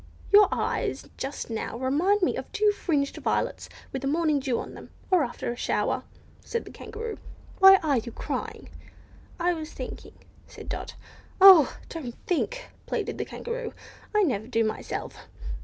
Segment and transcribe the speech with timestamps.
[0.31, 4.73] "Your eyes just now remind me of two fringed violets, with the morning dew on
[4.73, 6.01] them, or after a shower,"
[6.43, 7.19] said the Kangaroo.
[7.59, 8.69] "Why are you crying?"
[9.39, 10.13] "I was thinking,"
[10.47, 10.95] said Dot.
[11.39, 11.77] "Oh!
[11.87, 13.75] don't think!" pleaded the Kangaroo;
[14.15, 15.27] "I never do myself."